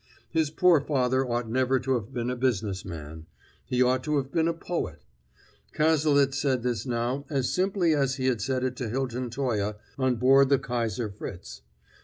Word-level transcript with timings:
His 0.31 0.49
poor 0.49 0.81
father 0.81 1.23
ought 1.23 1.47
never 1.47 1.79
to 1.79 1.93
have 1.93 2.11
been 2.11 2.31
a 2.31 2.35
business 2.35 2.83
man; 2.83 3.27
he 3.67 3.83
ought 3.83 4.03
to 4.05 4.17
have 4.17 4.31
been 4.31 4.47
a 4.47 4.51
poet. 4.53 5.03
Cazalet 5.73 6.33
said 6.33 6.63
this 6.63 6.87
now 6.87 7.23
as 7.29 7.53
simply 7.53 7.93
as 7.93 8.15
he 8.15 8.25
had 8.25 8.41
said 8.41 8.63
it 8.63 8.75
to 8.77 8.89
Hilton 8.89 9.29
Toye 9.29 9.75
on 9.99 10.15
board 10.15 10.49
the 10.49 10.57
Kaiser 10.57 11.07
Fritz. 11.11 11.61